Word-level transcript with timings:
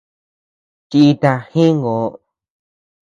Chiíta 0.89 1.31
jingö. 1.53 1.97